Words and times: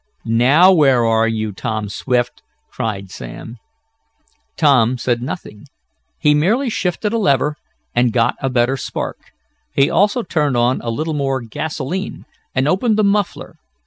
"Now 0.25 0.71
where 0.73 1.05
are 1.05 1.27
you, 1.27 1.51
Tom 1.51 1.87
Swift?" 1.87 2.41
cried 2.71 3.11
Sam. 3.11 3.57
Tom 4.57 4.97
said 4.97 5.21
nothing. 5.21 5.65
He 6.19 6.33
merely 6.33 6.71
shifted 6.71 7.13
a 7.13 7.19
lever, 7.19 7.57
and 7.93 8.11
got 8.11 8.33
a 8.41 8.49
better 8.49 8.77
spark. 8.77 9.19
He 9.75 9.91
also 9.91 10.23
turned 10.23 10.57
on 10.57 10.81
a 10.81 10.89
little 10.89 11.13
more 11.13 11.39
gasolene 11.43 12.25
and 12.55 12.67
opened 12.67 12.97
the 12.97 13.03
muffler. 13.03 13.57